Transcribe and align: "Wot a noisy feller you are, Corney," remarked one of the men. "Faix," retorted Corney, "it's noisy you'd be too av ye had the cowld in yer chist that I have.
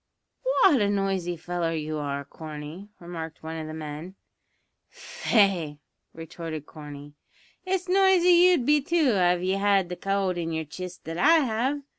"Wot 0.63 0.81
a 0.81 0.89
noisy 0.89 1.37
feller 1.37 1.75
you 1.75 1.99
are, 1.99 2.25
Corney," 2.25 2.89
remarked 2.99 3.43
one 3.43 3.55
of 3.57 3.67
the 3.67 3.73
men. 3.75 4.15
"Faix," 4.89 5.77
retorted 6.11 6.65
Corney, 6.65 7.13
"it's 7.67 7.87
noisy 7.87 8.31
you'd 8.31 8.65
be 8.65 8.81
too 8.81 9.11
av 9.13 9.43
ye 9.43 9.51
had 9.57 9.89
the 9.89 9.95
cowld 9.95 10.39
in 10.39 10.51
yer 10.53 10.63
chist 10.63 11.03
that 11.05 11.19
I 11.19 11.41
have. 11.45 11.83